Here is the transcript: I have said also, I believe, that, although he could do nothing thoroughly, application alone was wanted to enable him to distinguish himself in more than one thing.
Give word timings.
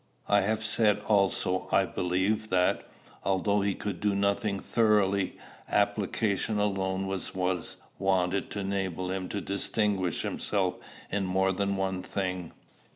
I 0.27 0.41
have 0.41 0.63
said 0.63 0.97
also, 1.05 1.67
I 1.71 1.85
believe, 1.85 2.49
that, 2.49 2.89
although 3.23 3.61
he 3.61 3.75
could 3.75 3.99
do 3.99 4.15
nothing 4.15 4.59
thoroughly, 4.59 5.37
application 5.69 6.57
alone 6.57 7.05
was 7.05 7.35
wanted 7.99 8.49
to 8.49 8.59
enable 8.61 9.11
him 9.11 9.29
to 9.29 9.41
distinguish 9.41 10.23
himself 10.23 10.77
in 11.11 11.25
more 11.25 11.51
than 11.51 11.75
one 11.77 12.01
thing. 12.01 12.51